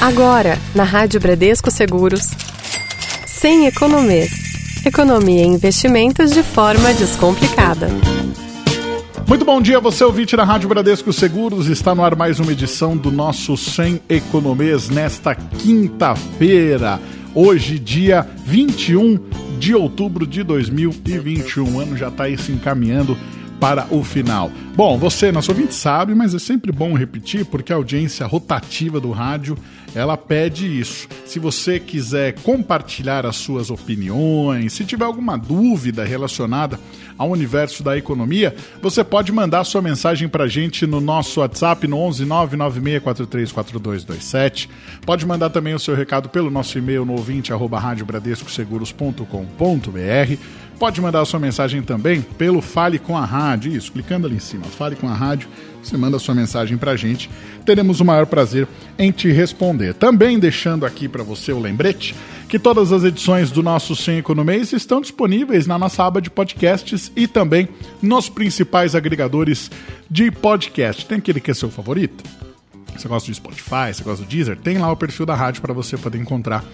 [0.00, 2.30] Agora, na Rádio Bradesco Seguros,
[3.26, 4.30] sem economês.
[4.86, 7.88] Economia e investimentos de forma descomplicada.
[9.26, 11.66] Muito bom dia, você ouvinte da Rádio Bradesco Seguros.
[11.66, 17.00] Está no ar mais uma edição do nosso Sem Economês nesta quinta-feira.
[17.34, 19.18] Hoje, dia 21
[19.58, 21.74] de outubro de 2021.
[21.74, 23.18] O ano já está aí se encaminhando
[23.60, 24.50] para o final.
[24.74, 29.10] Bom, você, nosso ouvinte, sabe, mas é sempre bom repetir porque a audiência rotativa do
[29.10, 29.58] rádio
[29.94, 31.06] ela pede isso.
[31.24, 36.80] Se você quiser compartilhar as suas opiniões, se tiver alguma dúvida relacionada
[37.16, 41.88] ao universo da economia, você pode mandar sua mensagem para a gente no nosso WhatsApp
[41.88, 44.68] no 11 996434227.
[45.04, 47.78] Pode mandar também o seu recado pelo nosso e-mail no ouvinte arroba
[50.78, 54.64] Pode mandar sua mensagem também pelo Fale com a Rádio, isso, clicando ali em cima,
[54.64, 55.48] Fale com a Rádio,
[55.82, 57.28] você manda sua mensagem para a gente.
[57.64, 59.92] Teremos o maior prazer em te responder.
[59.94, 62.14] Também deixando aqui para você o lembrete
[62.48, 67.10] que todas as edições do nosso Sem Economês estão disponíveis na nossa aba de podcasts
[67.16, 67.68] e também
[68.00, 69.70] nos principais agregadores
[70.08, 71.04] de podcast.
[71.06, 72.22] Tem aquele que é seu favorito?
[72.96, 74.56] Você gosta do Spotify, você gosta do Deezer?
[74.56, 76.64] Tem lá o perfil da rádio para você poder encontrar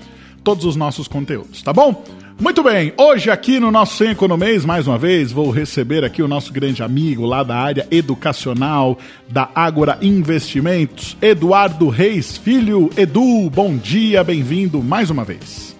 [0.44, 2.04] todos os nossos conteúdos, tá bom?
[2.38, 6.28] Muito bem, hoje aqui no nosso Sem Economês, mais uma vez, vou receber aqui o
[6.28, 12.90] nosso grande amigo lá da área educacional da Ágora Investimentos, Eduardo Reis Filho.
[12.96, 15.74] Edu, bom dia, bem-vindo mais uma vez.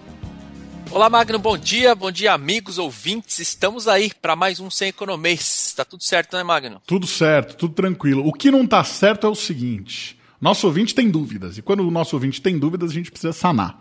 [0.90, 3.40] Olá, Magno, bom dia, bom dia, amigos ouvintes.
[3.40, 5.74] Estamos aí para mais um Sem Economês.
[5.76, 6.80] Tá tudo certo, né, Magno?
[6.86, 8.24] Tudo certo, tudo tranquilo.
[8.24, 11.90] O que não tá certo é o seguinte: nosso ouvinte tem dúvidas, e quando o
[11.90, 13.76] nosso ouvinte tem dúvidas, a gente precisa sanar.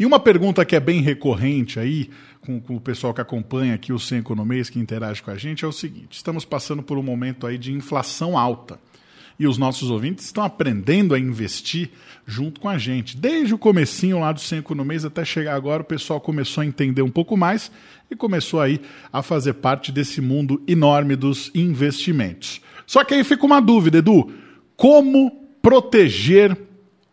[0.00, 2.08] E uma pergunta que é bem recorrente aí,
[2.40, 5.62] com, com, o pessoal que acompanha aqui o Sem Economês, que interage com a gente,
[5.62, 8.80] é o seguinte: estamos passando por um momento aí de inflação alta.
[9.38, 11.90] E os nossos ouvintes estão aprendendo a investir
[12.26, 13.14] junto com a gente.
[13.14, 17.02] Desde o comecinho lá do Sem Economês até chegar agora, o pessoal começou a entender
[17.02, 17.70] um pouco mais
[18.10, 18.80] e começou aí
[19.12, 22.62] a fazer parte desse mundo enorme dos investimentos.
[22.86, 24.32] Só que aí fica uma dúvida, Edu:
[24.78, 26.56] como proteger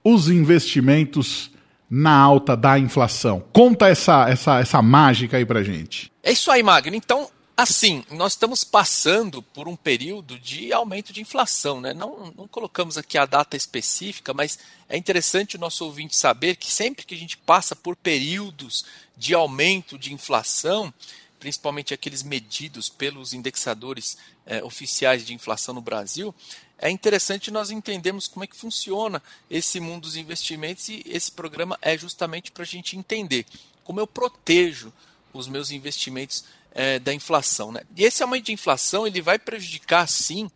[0.06, 1.52] os investimentos
[1.90, 3.44] na alta da inflação?
[3.54, 6.12] Conta essa, essa, essa mágica aí pra gente.
[6.22, 6.96] É isso aí, Magno.
[6.96, 11.94] Então, assim, nós estamos passando por um período de aumento de inflação, né?
[11.94, 16.72] Não, não colocamos aqui a data específica, mas é interessante o nosso ouvinte saber que
[16.72, 18.86] sempre que a gente passa por períodos
[19.18, 20.94] de aumento de inflação,
[21.40, 26.34] principalmente aqueles medidos pelos indexadores é, oficiais de inflação no Brasil,
[26.80, 31.78] é interessante nós entendermos como é que funciona esse mundo dos investimentos e esse programa
[31.82, 33.46] é justamente para a gente entender
[33.84, 34.94] como eu protejo
[35.34, 37.72] os meus investimentos é, da inflação.
[37.72, 37.82] Né?
[37.96, 40.52] E esse aumento de inflação ele vai prejudicar sim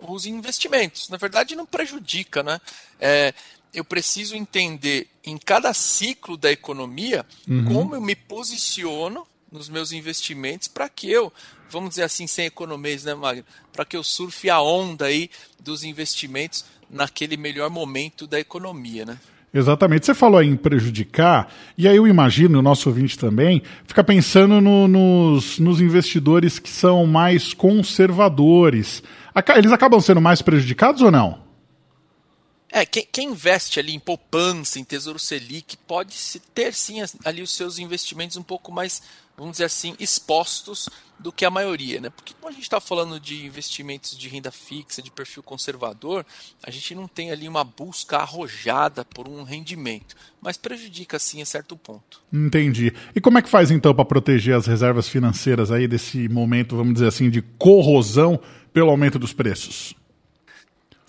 [0.00, 1.08] os investimentos.
[1.08, 2.60] Na verdade, não prejudica, né?
[2.98, 3.34] É,
[3.72, 7.64] eu preciso entender em cada ciclo da economia uhum.
[7.66, 11.32] como eu me posiciono nos meus investimentos para que eu,
[11.70, 13.44] vamos dizer assim, sem economias, né, Magno?
[13.72, 19.18] Para que eu surfe a onda aí dos investimentos naquele melhor momento da economia, né?
[19.52, 20.06] Exatamente.
[20.06, 24.86] Você falou em prejudicar, e aí eu imagino, o nosso ouvinte também, fica pensando no,
[24.86, 29.02] nos, nos investidores que são mais conservadores.
[29.56, 31.50] Eles acabam sendo mais prejudicados ou não?
[32.72, 36.14] É, quem, quem, investe ali em poupança, em tesouro selic, pode
[36.54, 39.02] ter sim ali os seus investimentos um pouco mais,
[39.40, 40.86] vamos dizer assim, expostos
[41.18, 42.10] do que a maioria, né?
[42.10, 46.26] Porque quando a gente está falando de investimentos de renda fixa, de perfil conservador,
[46.62, 51.46] a gente não tem ali uma busca arrojada por um rendimento, mas prejudica sim a
[51.46, 52.20] certo ponto.
[52.30, 52.92] Entendi.
[53.16, 56.92] E como é que faz então para proteger as reservas financeiras aí desse momento, vamos
[56.92, 58.38] dizer assim, de corrosão
[58.74, 59.94] pelo aumento dos preços?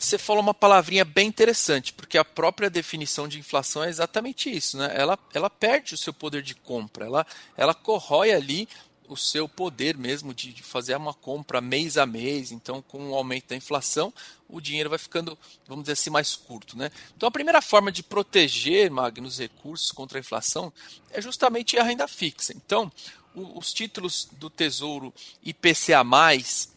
[0.05, 4.77] Você falou uma palavrinha bem interessante, porque a própria definição de inflação é exatamente isso,
[4.77, 4.91] né?
[4.95, 7.25] Ela, ela perde o seu poder de compra, ela,
[7.55, 8.67] ela corrói ali
[9.07, 12.51] o seu poder mesmo de, de, fazer uma compra mês a mês.
[12.51, 14.13] Então, com o aumento da inflação,
[14.47, 16.77] o dinheiro vai ficando, vamos dizer assim, mais curto.
[16.77, 16.89] Né?
[17.15, 20.71] Então, a primeira forma de proteger, Magnus, recursos contra a inflação
[21.11, 22.53] é justamente a renda fixa.
[22.55, 22.89] Então,
[23.35, 26.05] o, os títulos do Tesouro IPCA+,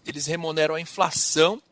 [0.04, 1.62] eles remuneram a inflação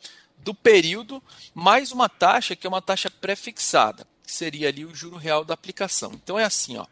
[0.42, 1.22] do período,
[1.54, 5.54] mais uma taxa que é uma taxa pré-fixada, que seria ali o juro real da
[5.54, 6.12] aplicação.
[6.14, 6.86] Então é assim, ó.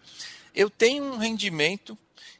[0.54, 1.96] Eu tenho um rendimento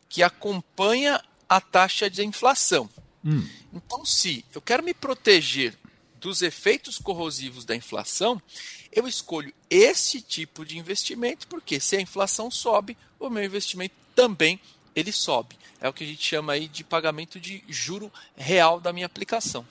[0.08, 2.88] que acompanha a taxa de inflação.
[3.24, 3.46] Hum.
[3.72, 5.76] Então, se eu quero me proteger
[6.20, 8.40] dos efeitos corrosivos da inflação,
[8.92, 14.60] eu escolho esse tipo de investimento, porque se a inflação sobe, o meu investimento também
[14.94, 15.56] ele sobe.
[15.80, 19.66] É o que a gente chama aí de pagamento de juro real da minha aplicação.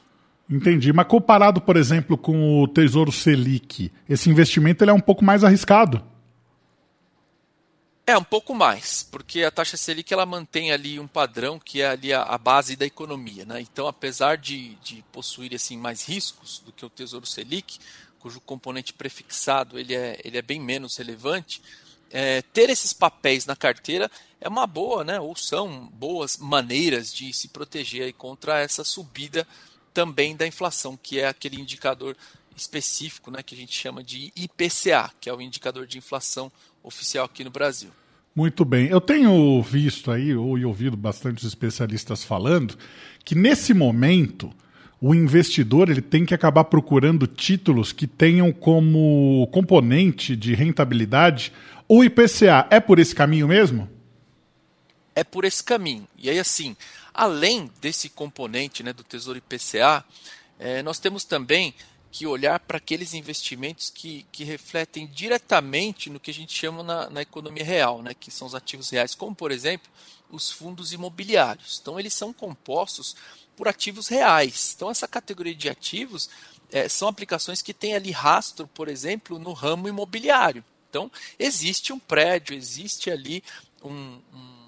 [0.50, 0.92] Entendi.
[0.92, 5.44] Mas comparado, por exemplo, com o Tesouro Selic, esse investimento ele é um pouco mais
[5.44, 6.04] arriscado.
[8.10, 11.90] É, um pouco mais, porque a taxa Selic ela mantém ali um padrão que é
[11.90, 13.46] ali a, a base da economia.
[13.46, 13.62] Né?
[13.62, 17.78] Então, apesar de, de possuir assim, mais riscos do que o Tesouro Selic,
[18.18, 21.62] cujo componente prefixado ele é, ele é bem menos relevante,
[22.10, 24.10] é, ter esses papéis na carteira
[24.42, 25.20] é uma boa, né?
[25.20, 29.46] ou são boas maneiras de se proteger contra essa subida
[29.94, 32.16] também da inflação, que é aquele indicador
[32.56, 36.52] específico né, que a gente chama de IPCA, que é o indicador de inflação
[36.84, 37.90] oficial aqui no Brasil.
[38.36, 38.88] Muito bem.
[38.88, 42.78] Eu tenho visto aí, ou ouvido bastante especialistas falando,
[43.26, 44.52] que nesse momento
[45.02, 51.52] o investidor ele tem que acabar procurando títulos que tenham como componente de rentabilidade
[51.88, 52.68] o IPCA.
[52.70, 53.90] É por esse caminho mesmo?
[55.20, 56.08] É por esse caminho.
[56.18, 56.78] E aí, assim,
[57.14, 60.06] além desse componente né, do Tesouro IPCA,
[60.58, 61.76] é, nós temos também
[62.10, 67.10] que olhar para aqueles investimentos que, que refletem diretamente no que a gente chama na,
[67.10, 69.92] na economia real, né, que são os ativos reais, como por exemplo
[70.30, 71.80] os fundos imobiliários.
[71.82, 73.14] Então eles são compostos
[73.58, 74.74] por ativos reais.
[74.74, 76.30] Então essa categoria de ativos
[76.72, 80.64] é, são aplicações que têm ali rastro, por exemplo, no ramo imobiliário.
[80.90, 83.44] Então existe um prédio, existe ali
[83.84, 84.59] um, um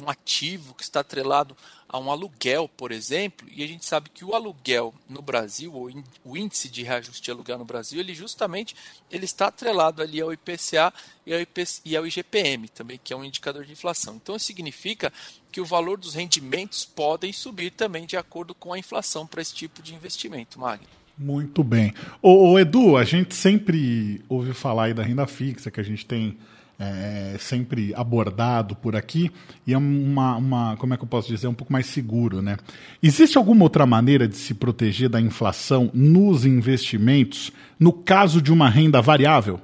[0.00, 1.56] um ativo que está atrelado
[1.88, 5.90] a um aluguel, por exemplo, e a gente sabe que o aluguel no Brasil, ou
[6.24, 8.76] o índice de reajuste de aluguel no Brasil, ele justamente
[9.10, 10.92] ele está atrelado ali ao IPCA
[11.26, 14.16] e ao, IPC, e ao IGPM também, que é um indicador de inflação.
[14.16, 15.12] Então isso significa
[15.50, 19.54] que o valor dos rendimentos podem subir também de acordo com a inflação para esse
[19.54, 20.86] tipo de investimento, Magno.
[21.16, 21.92] Muito bem.
[22.22, 26.38] Ô, Edu, a gente sempre ouve falar aí da renda fixa, que a gente tem
[26.78, 29.32] é, sempre abordado por aqui
[29.66, 32.56] e é uma, uma, como é que eu posso dizer, um pouco mais seguro, né?
[33.02, 38.70] Existe alguma outra maneira de se proteger da inflação nos investimentos no caso de uma
[38.70, 39.60] renda variável?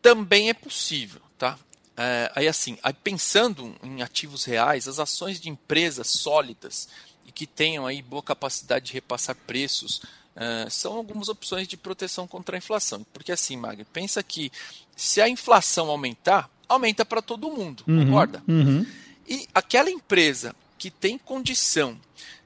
[0.00, 1.56] Também é possível, tá?
[1.96, 6.88] É, aí assim, aí pensando em ativos reais, as ações de empresas sólidas
[7.24, 10.02] e que tenham aí boa capacidade de repassar preços
[10.34, 13.04] Uh, são algumas opções de proteção contra a inflação.
[13.12, 14.50] Porque assim, Magno, pensa que
[14.96, 18.42] se a inflação aumentar, aumenta para todo mundo, uhum, concorda?
[18.48, 18.86] Uhum.
[19.28, 21.98] E aquela empresa que tem condição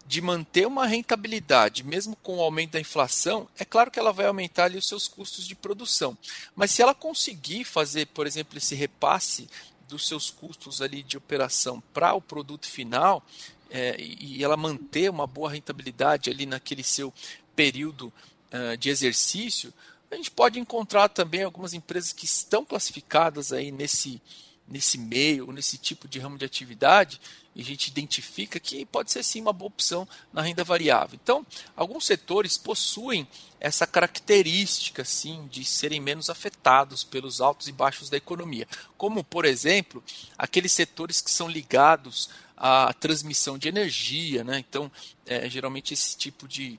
[0.06, 4.26] de manter uma rentabilidade, mesmo com o aumento da inflação, é claro que ela vai
[4.26, 6.16] aumentar ali os seus custos de produção.
[6.54, 9.48] Mas se ela conseguir fazer, por exemplo, esse repasse
[9.88, 13.24] dos seus custos ali de operação para o produto final,
[13.68, 17.12] é, e ela manter uma boa rentabilidade ali naquele seu
[17.56, 18.12] período
[18.52, 19.72] uh, de exercício,
[20.10, 24.22] a gente pode encontrar também algumas empresas que estão classificadas aí nesse,
[24.68, 27.20] nesse meio, nesse tipo de ramo de atividade,
[27.54, 31.18] e a gente identifica que pode ser sim uma boa opção na renda variável.
[31.20, 31.44] Então,
[31.74, 33.26] alguns setores possuem
[33.58, 38.68] essa característica sim de serem menos afetados pelos altos e baixos da economia,
[38.98, 40.04] como por exemplo,
[40.36, 44.58] aqueles setores que são ligados à transmissão de energia, né?
[44.58, 44.90] Então,
[45.24, 46.78] é, geralmente esse tipo de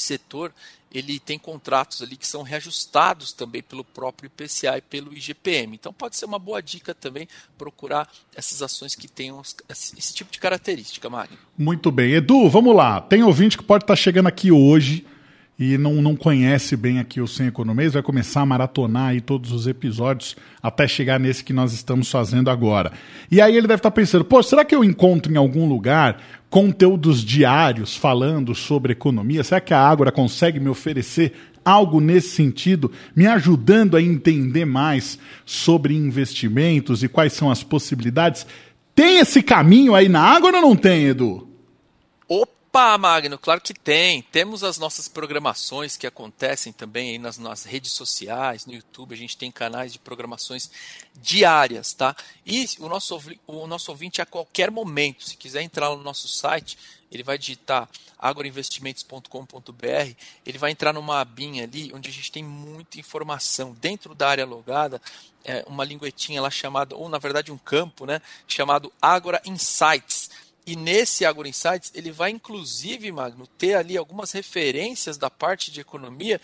[0.00, 0.52] setor
[0.94, 5.74] ele tem contratos ali que são reajustados também pelo próprio IPCA e pelo IGPM.
[5.74, 7.26] Então pode ser uma boa dica também
[7.58, 11.36] procurar essas ações que tenham esse tipo de característica, Magno.
[11.58, 12.12] Muito bem.
[12.12, 13.00] Edu, vamos lá.
[13.00, 15.04] Tem ouvinte que pode estar chegando aqui hoje
[15.58, 19.52] e não, não conhece bem aqui o Sem Economês, vai começar a maratonar aí todos
[19.52, 22.92] os episódios até chegar nesse que nós estamos fazendo agora.
[23.30, 27.24] E aí ele deve estar pensando, pô, será que eu encontro em algum lugar conteúdos
[27.24, 29.44] diários falando sobre economia?
[29.44, 31.32] Será que a Ágora consegue me oferecer
[31.64, 38.44] algo nesse sentido, me ajudando a entender mais sobre investimentos e quais são as possibilidades?
[38.94, 41.48] Tem esse caminho aí na Ágora ou não tem, Edu?
[42.28, 42.53] Opa,
[42.98, 44.20] Magno, claro que tem.
[44.20, 49.14] Temos as nossas programações que acontecem também aí nas, nas redes sociais, no YouTube.
[49.14, 50.68] A gente tem canais de programações
[51.14, 52.16] diárias, tá?
[52.44, 56.76] E o nosso, o nosso ouvinte a qualquer momento, se quiser entrar no nosso site,
[57.12, 57.88] ele vai digitar
[58.18, 60.14] agroinvestimentos.com.br,
[60.44, 63.72] ele vai entrar numa abinha ali onde a gente tem muita informação.
[63.80, 65.00] Dentro da área logada,
[65.44, 70.30] é uma linguetinha lá chamada, ou na verdade um campo, né, chamado Agora Insights
[70.66, 75.80] e nesse Agro Insights, ele vai inclusive, Magno, ter ali algumas referências da parte de
[75.80, 76.40] economia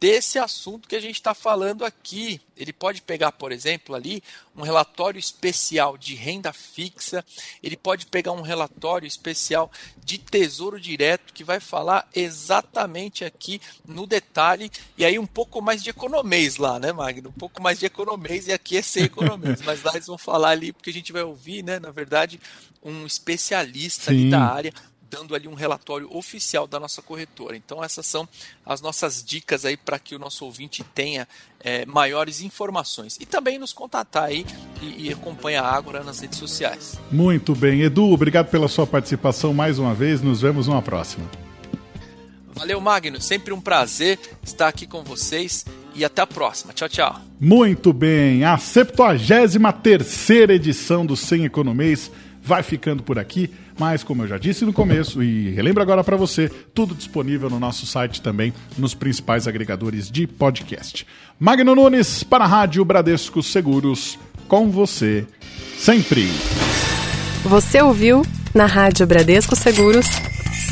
[0.00, 2.40] desse assunto que a gente está falando aqui.
[2.56, 4.22] Ele pode pegar, por exemplo, ali
[4.56, 7.24] um relatório especial de renda fixa,
[7.62, 9.70] ele pode pegar um relatório especial
[10.04, 15.82] de tesouro direto que vai falar exatamente aqui no detalhe e aí um pouco mais
[15.82, 17.30] de economês lá, né, Magno?
[17.30, 20.50] Um pouco mais de economês e aqui é ser economês, mas lá eles vão falar
[20.50, 22.40] ali porque a gente vai ouvir, né, na verdade,
[22.82, 24.72] um especialista da área
[25.14, 27.56] dando ali um relatório oficial da nossa corretora.
[27.56, 28.28] Então essas são
[28.66, 31.28] as nossas dicas aí para que o nosso ouvinte tenha
[31.60, 34.44] é, maiores informações e também nos contatar aí
[34.82, 36.98] e, e acompanha a Ágora nas redes sociais.
[37.12, 40.20] Muito bem, Edu, obrigado pela sua participação mais uma vez.
[40.20, 41.30] Nos vemos numa próxima.
[42.52, 43.20] Valeu, Magno.
[43.20, 46.72] Sempre um prazer estar aqui com vocês e até a próxima.
[46.72, 47.20] Tchau, tchau.
[47.40, 52.10] Muito bem, a 73 edição do Sem Economês
[52.42, 56.16] vai ficando por aqui, mas como eu já disse no começo e relembro agora para
[56.16, 61.06] você, tudo disponível no nosso site também, nos principais agregadores de podcast.
[61.38, 65.26] Magno Nunes para a Rádio Bradesco Seguros, com você
[65.78, 66.28] sempre.
[67.44, 68.22] Você ouviu
[68.54, 70.06] na Rádio Bradesco Seguros,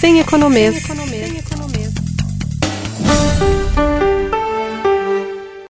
[0.01, 0.83] sem economês.
[0.83, 1.22] Sem economês.